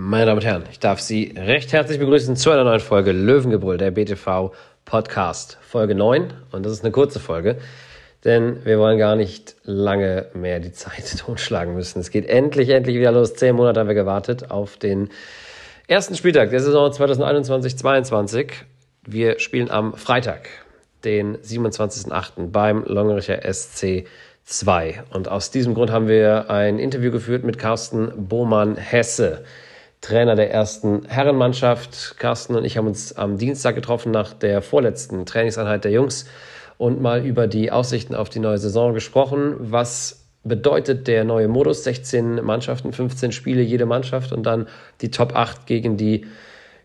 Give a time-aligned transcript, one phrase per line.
[0.00, 3.78] Meine Damen und Herren, ich darf Sie recht herzlich begrüßen zu einer neuen Folge Löwengebrüll,
[3.78, 4.52] der BTV
[4.84, 6.32] Podcast, Folge 9.
[6.52, 7.56] Und das ist eine kurze Folge,
[8.24, 11.98] denn wir wollen gar nicht lange mehr die Zeit totschlagen müssen.
[11.98, 13.34] Es geht endlich, endlich wieder los.
[13.34, 15.08] Zehn Monate haben wir gewartet auf den
[15.88, 18.50] ersten Spieltag der Saison 2021-22.
[19.04, 20.48] Wir spielen am Freitag,
[21.02, 22.52] den 27.08.
[22.52, 24.04] beim Longericher SC
[24.44, 25.02] 2.
[25.10, 29.42] Und aus diesem Grund haben wir ein Interview geführt mit Carsten Bohmann-Hesse.
[30.00, 32.16] Trainer der ersten Herrenmannschaft.
[32.18, 36.26] Carsten und ich haben uns am Dienstag getroffen nach der vorletzten Trainingseinheit der Jungs
[36.76, 39.56] und mal über die Aussichten auf die neue Saison gesprochen.
[39.58, 41.84] Was bedeutet der neue Modus?
[41.84, 44.68] 16 Mannschaften, 15 Spiele, jede Mannschaft und dann
[45.00, 46.26] die Top 8 gegen die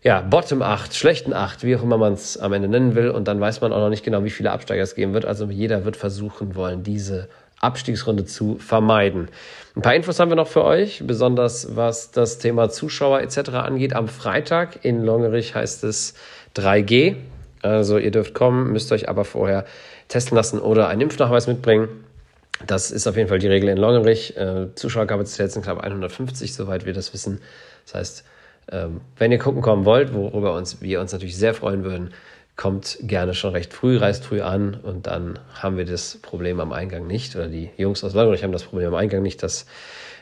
[0.02, 3.08] ja, Bottom 8, schlechten 8, wie auch immer man es am Ende nennen will.
[3.08, 5.24] Und dann weiß man auch noch nicht genau, wie viele Absteiger es geben wird.
[5.24, 7.28] Also jeder wird versuchen wollen, diese
[7.64, 9.28] Abstiegsrunde zu vermeiden.
[9.76, 13.50] Ein paar Infos haben wir noch für euch, besonders was das Thema Zuschauer etc.
[13.50, 13.94] angeht.
[13.94, 16.14] Am Freitag in Longerich heißt es
[16.56, 17.16] 3G.
[17.62, 19.64] Also ihr dürft kommen, müsst euch aber vorher
[20.08, 21.88] testen lassen oder einen Impfnachweis mitbringen.
[22.66, 24.36] Das ist auf jeden Fall die Regel in Longerich.
[24.36, 27.40] Äh, Zuschauerkapazität sind knapp 150, soweit wir das wissen.
[27.84, 28.24] Das heißt,
[28.70, 32.12] ähm, wenn ihr gucken kommen wollt, worüber uns, wir uns natürlich sehr freuen würden,
[32.56, 36.72] kommt gerne schon recht früh, reist früh an und dann haben wir das Problem am
[36.72, 39.66] Eingang nicht, oder die Jungs aus Langerich haben das Problem am Eingang nicht, dass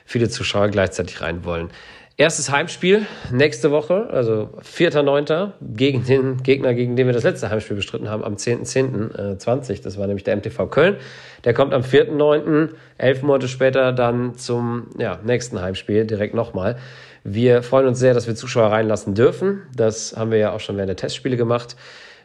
[0.06, 1.70] viele Zuschauer gleichzeitig rein wollen.
[2.19, 5.52] Erstes Heimspiel nächste Woche, also 4.9.
[5.62, 9.83] gegen den Gegner, gegen den wir das letzte Heimspiel bestritten haben, am 10.10.20.
[9.83, 10.96] Das war nämlich der MTV Köln.
[11.44, 16.77] Der kommt am 4.9., elf Monate später dann zum ja, nächsten Heimspiel, direkt nochmal.
[17.24, 19.62] Wir freuen uns sehr, dass wir Zuschauer reinlassen dürfen.
[19.74, 21.77] Das haben wir ja auch schon während der Testspiele gemacht.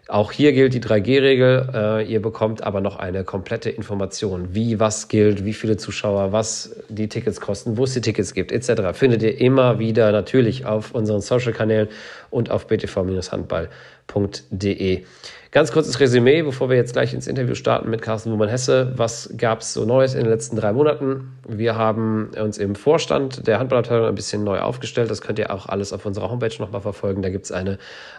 [0.07, 1.69] Auch hier gilt die 3G-Regel.
[1.73, 6.77] Äh, ihr bekommt aber noch eine komplette Information, wie was gilt, wie viele Zuschauer, was
[6.87, 8.93] die Tickets kosten, wo es die Tickets gibt, etc.
[8.93, 11.89] Findet ihr immer wieder natürlich auf unseren Social-Kanälen
[12.29, 15.03] und auf btv-handball.de.
[15.51, 18.91] Ganz kurzes Resümee, bevor wir jetzt gleich ins Interview starten mit Carsten Wumann-Hesse.
[18.97, 21.37] Was gab es so Neues in den letzten drei Monaten?
[21.47, 25.09] Wir haben uns im Vorstand der Handballabteilung ein bisschen neu aufgestellt.
[25.09, 27.21] Das könnt ihr auch alles auf unserer Homepage nochmal verfolgen.
[27.21, 27.77] Da gibt es eine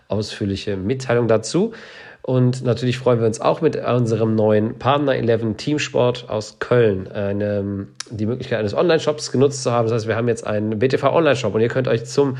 [0.08, 1.74] ausführliche Mitteilung dazu.
[2.22, 7.88] Und natürlich freuen wir uns auch mit unserem neuen Partner 11 Teamsport aus Köln eine,
[8.10, 9.86] die Möglichkeit eines Online-Shops genutzt zu haben.
[9.86, 12.38] Das heißt, wir haben jetzt einen BTV Online-Shop und ihr könnt euch zum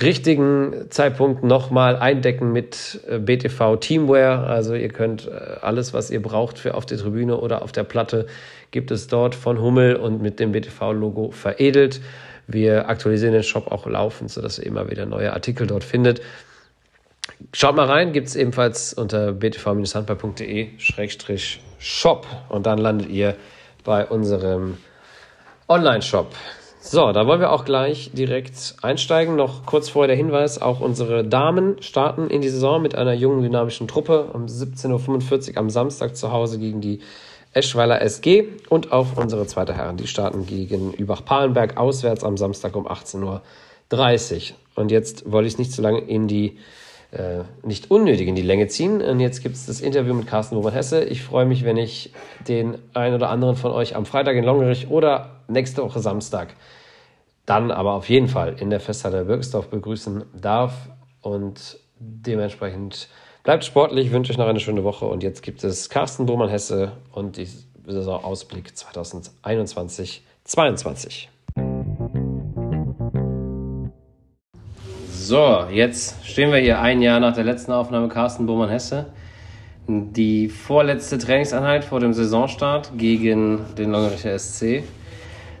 [0.00, 4.46] richtigen Zeitpunkt nochmal eindecken mit äh, BTV Teamwear.
[4.46, 5.30] Also ihr könnt äh,
[5.62, 8.26] alles, was ihr braucht für auf der Tribüne oder auf der Platte,
[8.70, 12.02] gibt es dort von Hummel und mit dem BTV-Logo veredelt.
[12.46, 16.20] Wir aktualisieren den Shop auch laufend, sodass ihr immer wieder neue Artikel dort findet.
[17.52, 23.34] Schaut mal rein, gibt es ebenfalls unter btv-handball.de-shop und dann landet ihr
[23.84, 24.76] bei unserem
[25.68, 26.32] Online-Shop.
[26.88, 29.34] So, da wollen wir auch gleich direkt einsteigen.
[29.34, 33.42] Noch kurz vorher der Hinweis, auch unsere Damen starten in die Saison mit einer jungen,
[33.42, 37.00] dynamischen Truppe um 17.45 Uhr am Samstag zu Hause gegen die
[37.52, 42.86] Eschweiler SG und auch unsere zweite Herren, die starten gegen Übach-Palenberg auswärts am Samstag um
[42.86, 44.56] 18.30 Uhr.
[44.76, 46.56] Und jetzt wollte ich es nicht zu lange in die
[47.10, 49.02] äh, nicht unnötig in die Länge ziehen.
[49.02, 51.02] Und jetzt gibt es das Interview mit Carsten Roman-Hesse.
[51.02, 52.12] Ich freue mich, wenn ich
[52.46, 56.54] den einen oder anderen von euch am Freitag in Longerich oder nächste Woche Samstag
[57.46, 60.90] dann aber auf jeden Fall in der Festhalle Birkesdorf begrüßen darf.
[61.22, 63.08] Und dementsprechend
[63.44, 65.06] bleibt sportlich, wünsche euch noch eine schöne Woche.
[65.06, 67.48] Und jetzt gibt es Carsten Domann-Hesse und die
[67.86, 71.28] Saisonausblick 2021-22.
[75.08, 79.06] So, jetzt stehen wir hier ein Jahr nach der letzten Aufnahme Carsten Bohmann-Hesse.
[79.88, 84.84] Die vorletzte Trainingseinheit vor dem Saisonstart gegen den Longericher SC.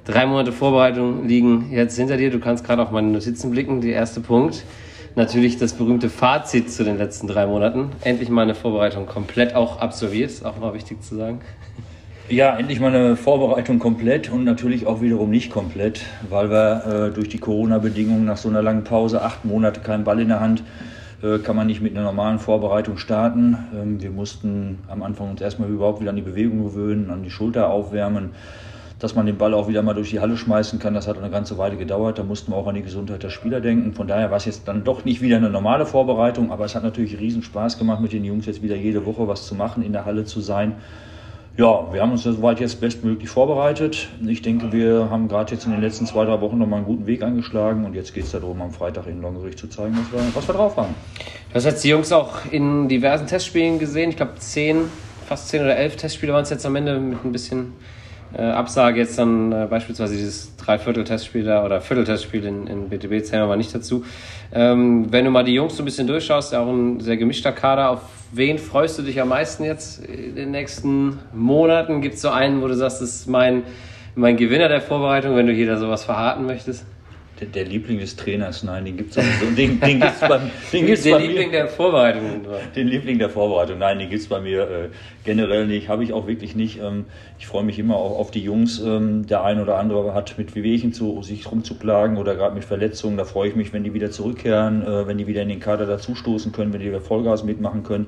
[0.06, 2.30] Drei Monate Vorbereitung liegen jetzt hinter dir.
[2.30, 3.80] Du kannst gerade auf meine Notizen blicken.
[3.80, 4.62] Der erste Punkt.
[5.16, 7.90] Natürlich das berühmte Fazit zu den letzten drei Monaten.
[8.02, 10.30] Endlich mal eine Vorbereitung komplett auch absolviert.
[10.30, 11.40] Ist auch mal wichtig zu sagen.
[12.28, 17.12] Ja, endlich mal eine Vorbereitung komplett und natürlich auch wiederum nicht komplett, weil wir äh,
[17.12, 20.62] durch die Corona-Bedingungen nach so einer langen Pause, acht Monate kein Ball in der Hand,
[21.20, 23.58] äh, kann man nicht mit einer normalen Vorbereitung starten.
[23.74, 27.30] Ähm, wir mussten am Anfang uns erstmal überhaupt wieder an die Bewegung gewöhnen, an die
[27.30, 28.30] Schulter aufwärmen
[28.98, 30.94] dass man den Ball auch wieder mal durch die Halle schmeißen kann.
[30.94, 32.18] Das hat eine ganze Weile gedauert.
[32.18, 33.92] Da mussten wir auch an die Gesundheit der Spieler denken.
[33.92, 36.82] Von daher war es jetzt dann doch nicht wieder eine normale Vorbereitung, aber es hat
[36.82, 39.92] natürlich riesen Spaß gemacht, mit den Jungs jetzt wieder jede Woche was zu machen, in
[39.92, 40.76] der Halle zu sein.
[41.58, 44.08] Ja, wir haben uns soweit jetzt bestmöglich vorbereitet.
[44.26, 47.06] Ich denke, wir haben gerade jetzt in den letzten zwei, drei Wochen nochmal einen guten
[47.06, 50.34] Weg eingeschlagen und jetzt geht es darum, am Freitag in Longerich zu zeigen, was wir,
[50.34, 50.94] was wir drauf haben.
[51.54, 54.10] Hast jetzt die Jungs auch in diversen Testspielen gesehen.
[54.10, 54.90] Ich glaube, zehn,
[55.26, 57.72] fast zehn oder elf Testspiele waren es jetzt am Ende mit ein bisschen
[58.34, 63.40] äh, Absage jetzt dann äh, beispielsweise dieses Dreiviertel-Testspiel da oder Viertel-Testspiel in, in BTB zählen
[63.40, 64.04] wir aber nicht dazu.
[64.52, 67.90] Ähm, wenn du mal die Jungs so ein bisschen durchschaust, auch ein sehr gemischter Kader,
[67.90, 68.00] auf
[68.32, 72.00] wen freust du dich am meisten jetzt in den nächsten Monaten?
[72.00, 73.62] Gibt es so einen, wo du sagst, das ist mein,
[74.14, 76.84] mein Gewinner der Vorbereitung, wenn du hier da sowas verraten möchtest?
[77.40, 79.46] Der, der, Liebling des Trainers, nein, den gibt es so.
[79.56, 80.40] Den, den gibt's bei,
[80.72, 81.56] den gibt's den bei Liebling mir.
[81.58, 82.46] der Vorbereitung.
[82.74, 84.88] Den Liebling der Vorbereitung, nein, den gibt es bei mir äh,
[85.24, 86.80] generell nicht, habe ich auch wirklich nicht.
[86.80, 87.04] Ähm,
[87.38, 88.80] ich freue mich immer auch auf die Jungs.
[88.80, 93.18] Ähm, der ein oder andere hat mit Wehwehchen zu sich rumzuplagen oder gerade mit Verletzungen.
[93.18, 95.84] Da freue ich mich, wenn die wieder zurückkehren, äh, wenn die wieder in den Kader
[95.84, 98.06] dazustoßen können, wenn die wieder Vollgas mitmachen können.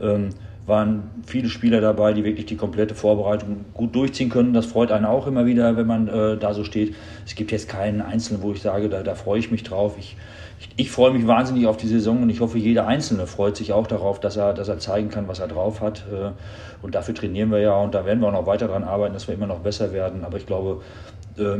[0.00, 0.30] Ähm,
[0.68, 4.52] waren viele Spieler dabei, die wirklich die komplette Vorbereitung gut durchziehen können.
[4.52, 6.94] Das freut einen auch immer wieder, wenn man äh, da so steht.
[7.26, 9.96] Es gibt jetzt keinen Einzelnen, wo ich sage, da, da freue ich mich drauf.
[9.98, 10.16] Ich,
[10.60, 13.72] ich, ich, freue mich wahnsinnig auf die Saison und ich hoffe, jeder Einzelne freut sich
[13.72, 16.04] auch darauf, dass er, dass er zeigen kann, was er drauf hat.
[16.12, 16.30] Äh,
[16.82, 19.26] und dafür trainieren wir ja und da werden wir auch noch weiter daran arbeiten, dass
[19.26, 20.24] wir immer noch besser werden.
[20.24, 20.82] Aber ich glaube,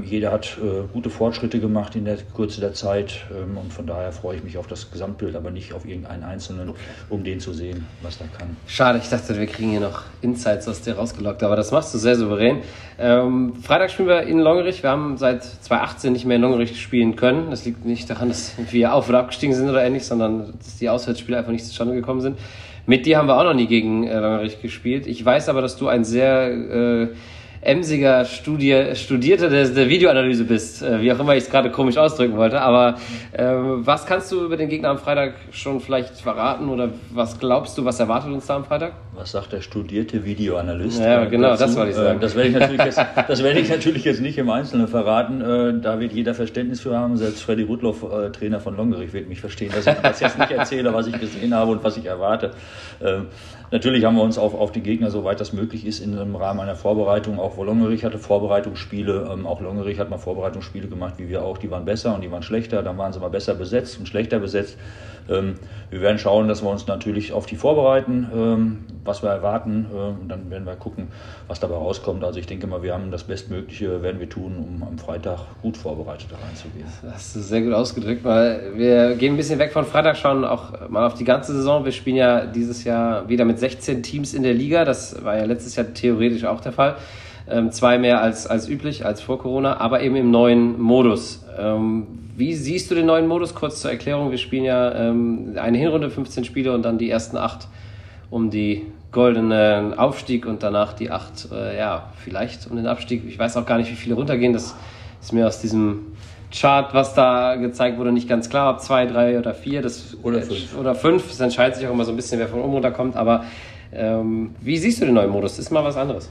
[0.05, 4.13] jeder hat äh, gute Fortschritte gemacht in der Kürze der Zeit ähm, und von daher
[4.13, 6.73] freue ich mich auf das Gesamtbild, aber nicht auf irgendeinen Einzelnen,
[7.09, 8.57] um den zu sehen, was er kann.
[8.67, 11.99] Schade, ich dachte, wir kriegen hier noch Insights aus dir rausgelockt, aber das machst du
[11.99, 12.59] sehr souverän.
[12.99, 14.83] Ähm, Freitag spielen wir in Longerich.
[14.83, 17.51] Wir haben seit 2018 nicht mehr in Longerich spielen können.
[17.51, 20.89] Das liegt nicht daran, dass wir auf- oder abgestiegen sind oder ähnlich, sondern dass die
[20.89, 22.39] Auswärtsspiele einfach nicht zustande gekommen sind.
[22.87, 25.07] Mit dir haben wir auch noch nie gegen äh, Longerich gespielt.
[25.07, 27.09] Ich weiß aber, dass du ein sehr äh,
[27.61, 31.97] emsiger Studie, Studierter der, der Videoanalyse bist, äh, wie auch immer ich es gerade komisch
[31.97, 32.61] ausdrücken wollte.
[32.61, 32.97] Aber
[33.33, 37.77] äh, was kannst du über den Gegner am Freitag schon vielleicht verraten oder was glaubst
[37.79, 38.93] du, was erwartet uns da am Freitag?
[39.19, 41.01] Was sagt der studierte Videoanalyst?
[41.01, 41.65] Ja, genau, dazu?
[41.65, 42.19] das wollte ich sagen.
[42.19, 42.99] Äh, das werde ich, natürlich jetzt,
[43.29, 45.41] das werde ich natürlich jetzt nicht im Einzelnen verraten.
[45.41, 47.17] Äh, da wird jeder Verständnis für haben.
[47.17, 50.53] Selbst Freddy Rudloff, äh, Trainer von Longerich, wird mich verstehen, dass ich das jetzt nicht
[50.53, 52.53] erzähle, was ich gesehen habe und was ich erwarte.
[53.03, 53.27] Ähm,
[53.73, 56.77] natürlich haben wir uns auf, auf die Gegner, soweit das möglich ist, im Rahmen einer
[56.77, 61.43] Vorbereitung, auch wo Longerich hatte Vorbereitungsspiele, ähm, auch Longerich hat mal Vorbereitungsspiele gemacht, wie wir
[61.43, 64.07] auch, die waren besser und die waren schlechter, dann waren sie mal besser besetzt und
[64.07, 64.79] schlechter besetzt.
[65.29, 65.55] Ähm,
[65.91, 68.79] wir werden schauen, dass wir uns natürlich auf die vorbereiten, ähm,
[69.09, 69.87] was wir erwarten.
[69.93, 71.09] Äh, und dann werden wir gucken,
[71.49, 72.23] was dabei rauskommt.
[72.23, 75.77] Also ich denke mal, wir haben das Bestmögliche, werden wir tun, um am Freitag gut
[75.77, 76.87] vorbereitet reinzugehen.
[77.03, 80.89] Das du sehr gut ausgedrückt, weil wir gehen ein bisschen weg von Freitag, schauen auch
[80.89, 81.85] mal auf die ganze Saison.
[81.85, 84.85] Wir spielen ja dieses Jahr wieder mit 16 Teams in der Liga.
[84.85, 86.97] Das war ja letztes Jahr theoretisch auch der Fall.
[87.51, 91.47] Ähm, zwei mehr als, als üblich, als vor Corona, aber eben im neuen Modus.
[91.59, 92.07] Ähm,
[92.37, 93.55] wie siehst du den neuen Modus?
[93.55, 97.39] Kurz zur Erklärung, wir spielen ja ähm, eine Hinrunde, 15 Spiele und dann die ersten
[97.39, 97.67] acht
[98.31, 103.25] um die goldenen Aufstieg und danach die acht, äh, ja, vielleicht um den Abstieg.
[103.27, 104.53] Ich weiß auch gar nicht, wie viele runtergehen.
[104.53, 104.75] Das
[105.21, 106.13] ist mir aus diesem
[106.53, 109.83] Chart, was da gezeigt wurde, nicht ganz klar, ob zwei, drei oder vier.
[109.83, 110.77] Das, oder fünf.
[110.79, 111.31] Oder fünf.
[111.31, 113.17] Es entscheidet sich auch immer so ein bisschen, wer von oben runterkommt.
[113.17, 113.45] Aber
[113.93, 115.53] ähm, wie siehst du den neuen Modus?
[115.57, 116.31] Das ist mal was anderes.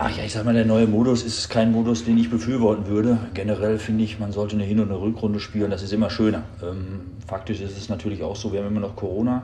[0.00, 3.18] Ach ja, ich sag mal, der neue Modus ist kein Modus, den ich befürworten würde.
[3.34, 6.44] Generell finde ich, man sollte eine Hin- und eine Rückrunde spielen, das ist immer schöner.
[6.62, 9.42] Ähm, faktisch ist es natürlich auch so, wir haben immer noch Corona.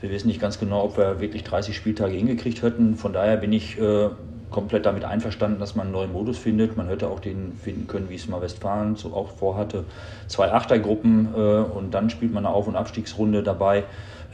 [0.00, 2.96] Wir wissen nicht ganz genau, ob wir wirklich 30 Spieltage hingekriegt hätten.
[2.96, 4.10] Von daher bin ich äh,
[4.50, 6.76] komplett damit einverstanden, dass man einen neuen Modus findet.
[6.76, 9.84] Man hätte auch den finden können, wie es mal Westfalen so auch vorhatte.
[10.28, 13.84] Zwei Achtergruppen äh, und dann spielt man eine Auf- und Abstiegsrunde dabei.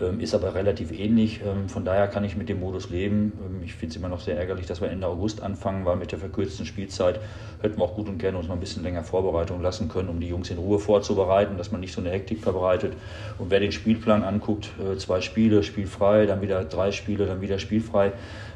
[0.02, 1.40] Ähm, ist aber relativ ähnlich.
[1.46, 3.32] Ähm, von daher kann ich mit dem Modus leben.
[3.46, 6.12] Ähm, ich finde es immer noch sehr ärgerlich, dass wir Ende August anfangen, weil mit
[6.12, 7.20] der verkürzten Spielzeit
[7.60, 10.20] hätten wir auch gut und gerne uns noch ein bisschen länger Vorbereitung lassen können, um
[10.20, 12.94] die Jungs in Ruhe vorzubereiten, dass man nicht so eine Hektik verbreitet.
[13.38, 17.58] Und wer den Spielplan anguckt, äh, zwei Spiele, spielfrei, dann wieder drei Spiele, dann wieder
[17.58, 18.12] spielfrei,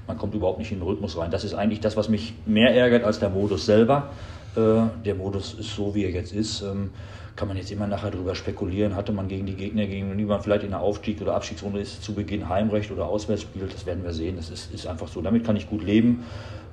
[0.06, 1.30] man kommt überhaupt nicht in den Rhythmus rein.
[1.30, 4.10] Das ist eigentlich das, was mich mehr ärgert als der Modus selber.
[4.56, 6.64] Äh, der Modus ist so, wie er jetzt ist
[7.36, 10.40] kann man jetzt immer nachher darüber spekulieren, hatte man gegen die Gegner, gegen die man
[10.40, 14.02] vielleicht in der Aufstieg- oder Abstiegsrunde ist, zu Beginn Heimrecht oder auswärts spielt, das werden
[14.02, 14.36] wir sehen.
[14.36, 15.20] Das ist, ist einfach so.
[15.20, 16.25] Damit kann ich gut leben.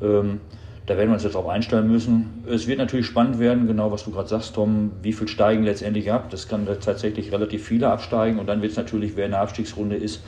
[0.01, 0.39] Ähm,
[0.85, 2.43] da werden wir uns jetzt auch einstellen müssen.
[2.49, 6.11] Es wird natürlich spannend werden, genau was du gerade sagst, Tom, wie viel steigen letztendlich
[6.11, 6.29] ab.
[6.29, 9.95] Das kann tatsächlich relativ viele absteigen und dann wird es natürlich, wer in der Abstiegsrunde
[9.95, 10.21] ist,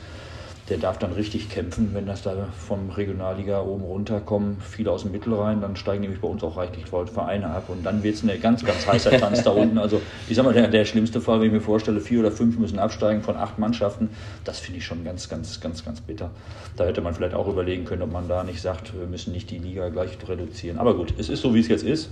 [0.68, 5.12] der darf dann richtig kämpfen, wenn das da vom Regionalliga oben runterkommen, viele aus dem
[5.12, 8.40] Mittelrhein, dann steigen nämlich bei uns auch reichlich Vereine ab und dann wird es ein
[8.40, 9.78] ganz, ganz heißer Tanz da unten.
[9.78, 12.58] Also ich sag mal, der, der schlimmste Fall, wenn ich mir vorstelle, vier oder fünf
[12.58, 14.10] müssen absteigen von acht Mannschaften,
[14.44, 16.30] das finde ich schon ganz, ganz, ganz, ganz bitter.
[16.76, 19.50] Da hätte man vielleicht auch überlegen können, ob man da nicht sagt, wir müssen nicht
[19.50, 20.78] die Liga gleich reduzieren.
[20.78, 22.10] Aber gut, es ist so, wie es jetzt ist.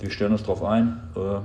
[0.00, 1.00] Wir stellen uns darauf ein.
[1.16, 1.40] Äh,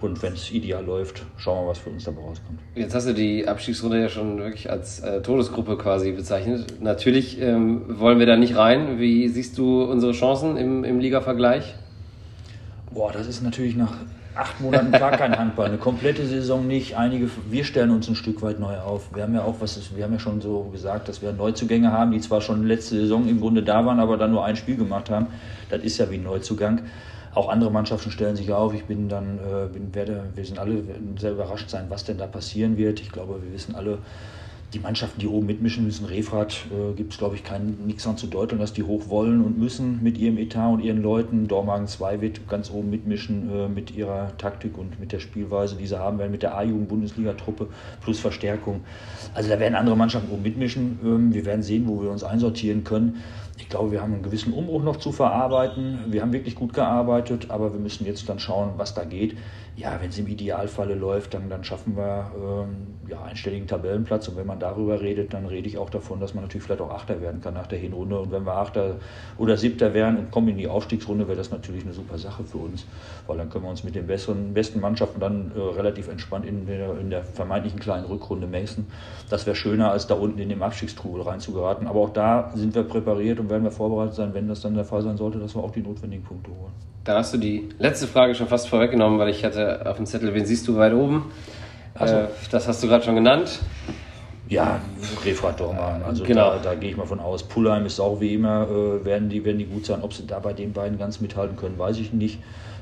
[0.00, 2.58] und wenn es ideal läuft, schauen wir, was für uns dabei rauskommt.
[2.74, 6.80] Jetzt hast du die Abstiegsrunde ja schon wirklich als äh, Todesgruppe quasi bezeichnet.
[6.80, 8.98] Natürlich ähm, wollen wir da nicht rein.
[8.98, 11.74] Wie siehst du unsere Chancen im, im Liga-Vergleich?
[12.92, 13.94] Boah, das ist natürlich nach
[14.34, 16.96] acht Monaten gar kein Handball, eine komplette Saison nicht.
[16.96, 19.14] Einige, wir stellen uns ein Stück weit neu auf.
[19.14, 21.92] Wir haben ja auch was, ist, wir haben ja schon so gesagt, dass wir Neuzugänge
[21.92, 24.76] haben, die zwar schon letzte Saison im Grunde da waren, aber dann nur ein Spiel
[24.76, 25.26] gemacht haben.
[25.68, 26.82] Das ist ja wie ein Neuzugang.
[27.34, 28.74] Auch andere Mannschaften stellen sich auf.
[28.74, 30.82] Ich bin dann, äh, bin, werde, wir sind alle
[31.18, 33.00] sehr überrascht sein, was denn da passieren wird.
[33.00, 33.98] Ich glaube, wir wissen alle,
[34.72, 37.42] die Mannschaften, die oben mitmischen müssen, Refrat, äh, gibt es, glaube ich,
[37.84, 41.02] nichts an zu deuteln, dass die hoch wollen und müssen mit ihrem Etat und ihren
[41.02, 41.48] Leuten.
[41.48, 45.86] Dormagen 2 wird ganz oben mitmischen äh, mit ihrer Taktik und mit der Spielweise, die
[45.86, 47.66] sie haben werden, mit der A-Jugend-Bundesliga-Truppe
[48.00, 48.82] plus Verstärkung.
[49.34, 51.00] Also da werden andere Mannschaften oben mitmischen.
[51.04, 53.16] Ähm, wir werden sehen, wo wir uns einsortieren können.
[53.58, 55.98] Ich glaube, wir haben einen gewissen Umbruch noch zu verarbeiten.
[56.06, 59.36] Wir haben wirklich gut gearbeitet, aber wir müssen jetzt dann schauen, was da geht
[59.80, 64.28] ja, wenn es im Idealfalle läuft, dann, dann schaffen wir ähm, ja, einstelligen Tabellenplatz.
[64.28, 66.90] Und wenn man darüber redet, dann rede ich auch davon, dass man natürlich vielleicht auch
[66.90, 68.18] Achter werden kann nach der Hinrunde.
[68.20, 68.96] Und wenn wir Achter
[69.38, 72.58] oder Siebter werden und kommen in die Aufstiegsrunde, wäre das natürlich eine super Sache für
[72.58, 72.86] uns.
[73.26, 76.66] Weil dann können wir uns mit den besseren, besten Mannschaften dann äh, relativ entspannt in
[76.66, 78.86] der, in der vermeintlichen kleinen Rückrunde messen.
[79.28, 81.86] Das wäre schöner, als da unten in den Abstiegstrubel reinzugeraten.
[81.86, 84.84] Aber auch da sind wir präpariert und werden wir vorbereitet sein, wenn das dann der
[84.84, 86.72] Fall sein sollte, dass wir auch die notwendigen Punkte holen.
[87.04, 90.34] Dann hast du die letzte Frage schon fast vorweggenommen, weil ich hatte auf dem Zettel,
[90.34, 91.30] wen siehst du weit oben?
[91.98, 92.04] So.
[92.04, 93.60] Äh, das hast du gerade schon genannt.
[94.50, 94.80] Ja,
[95.24, 96.02] Refrat Dormann.
[96.02, 96.50] Also genau.
[96.50, 97.44] da, da, gehe ich mal von aus.
[97.44, 100.02] Pullheim ist auch wie immer, äh, werden, die, werden die gut sein.
[100.02, 102.40] Ob sie da bei den beiden ganz mithalten können, weiß ich nicht.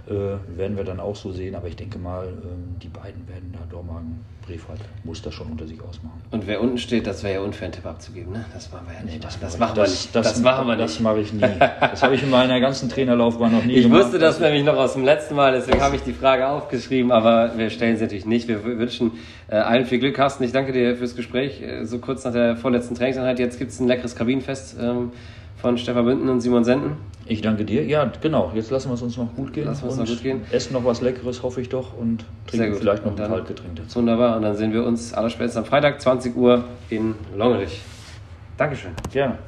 [0.08, 1.54] Äh, werden wir dann auch so sehen.
[1.54, 5.66] Aber ich denke mal, ähm, die beiden werden da Dormagen, Brefrat, muss das schon unter
[5.66, 6.22] sich ausmachen.
[6.30, 8.32] Und wer unten steht, das wäre ja unfair, einen Tipp abzugeben.
[8.32, 8.42] Ne?
[8.54, 9.14] Das machen wir ja nicht.
[9.16, 10.16] Nee, das, das, machen wir nicht.
[10.16, 10.84] Das, das machen wir nicht.
[10.84, 11.40] Das mache ich nie.
[11.40, 14.00] Das habe ich in meiner ganzen Trainerlaufbahn noch nie ich gemacht.
[14.00, 17.12] Ich wusste das nämlich noch aus dem letzten Mal, deswegen habe ich die Frage aufgeschrieben.
[17.12, 18.48] Aber wir stellen sie natürlich nicht.
[18.48, 19.12] Wir wünschen
[19.48, 20.14] äh, allen viel Glück.
[20.14, 21.60] Carsten, ich danke dir fürs Gespräch.
[21.60, 23.38] Äh, so kurz nach der vorletzten Trainingseinheit.
[23.38, 24.78] Jetzt gibt es ein leckeres Kabinenfest.
[25.60, 26.96] Von Stefan Bünden und Simon Senden.
[27.26, 27.84] Ich danke dir.
[27.84, 28.52] Ja, genau.
[28.54, 29.66] Jetzt lassen wir es uns noch gut gehen.
[29.66, 30.40] Lassen wir uns noch gut gehen.
[30.50, 31.96] Essen noch was Leckeres, hoffe ich doch.
[31.96, 33.98] Und trinken vielleicht noch ein Kaltgetränk dazu.
[33.98, 34.36] Wunderbar.
[34.36, 37.82] Und dann sehen wir uns allerspätestens am Freitag, 20 Uhr in Longerich.
[38.56, 38.92] Dankeschön.
[39.12, 39.38] Gerne.